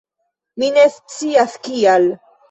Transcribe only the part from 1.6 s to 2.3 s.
kial.